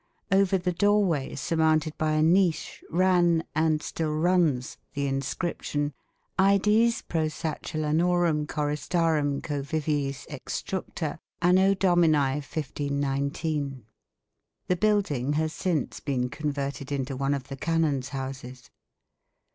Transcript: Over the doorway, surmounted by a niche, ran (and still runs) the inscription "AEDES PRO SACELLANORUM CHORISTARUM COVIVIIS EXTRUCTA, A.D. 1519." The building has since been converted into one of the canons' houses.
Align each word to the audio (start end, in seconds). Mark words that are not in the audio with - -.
Over 0.31 0.57
the 0.57 0.71
doorway, 0.71 1.35
surmounted 1.35 1.95
by 1.95 2.13
a 2.13 2.23
niche, 2.23 2.83
ran 2.89 3.43
(and 3.53 3.83
still 3.83 4.09
runs) 4.15 4.79
the 4.95 5.05
inscription 5.05 5.93
"AEDES 6.39 7.03
PRO 7.03 7.27
SACELLANORUM 7.27 8.47
CHORISTARUM 8.47 9.41
COVIVIIS 9.43 10.25
EXTRUCTA, 10.27 11.19
A.D. 11.43 11.55
1519." 11.61 13.85
The 14.65 14.75
building 14.75 15.33
has 15.33 15.53
since 15.53 15.99
been 15.99 16.29
converted 16.29 16.91
into 16.91 17.15
one 17.15 17.35
of 17.35 17.49
the 17.49 17.55
canons' 17.55 18.09
houses. 18.09 18.71